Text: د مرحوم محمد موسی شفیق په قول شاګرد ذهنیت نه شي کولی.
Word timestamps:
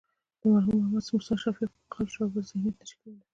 د 0.39 0.41
مرحوم 0.53 0.77
محمد 0.79 0.91
موسی 0.93 1.35
شفیق 1.43 1.71
په 1.77 1.83
قول 1.93 2.07
شاګرد 2.15 2.45
ذهنیت 2.49 2.75
نه 2.79 2.85
شي 2.89 2.95
کولی. 3.01 3.21